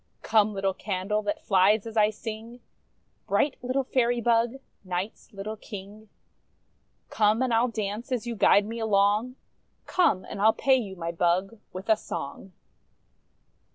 Come, 0.23 0.51
little 0.55 0.73
candle, 0.73 1.21
that 1.21 1.43
flies 1.45 1.85
as 1.85 1.95
I 1.95 2.09
sing, 2.09 2.59
Bright 3.27 3.57
little 3.61 3.83
Fairy 3.83 4.19
bug, 4.19 4.55
Night's 4.83 5.31
little 5.31 5.57
King; 5.57 6.09
Come, 7.11 7.43
and 7.43 7.53
I 7.53 7.61
'II 7.63 7.69
dance 7.71 8.11
as 8.11 8.25
you 8.25 8.35
guide 8.35 8.65
me 8.65 8.79
along, 8.79 9.35
Come, 9.85 10.25
and 10.25 10.41
I'll 10.41 10.53
pay 10.53 10.73
you, 10.75 10.95
my 10.95 11.11
bug, 11.11 11.59
with 11.71 11.87
a 11.87 11.95
song! 11.95 12.51